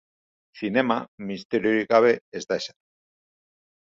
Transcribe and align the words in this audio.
Zinema, 0.61 0.95
misteriorik 1.29 1.91
gabe, 1.93 2.15
ez 2.41 2.45
da 2.53 2.59
ezer. 2.63 2.77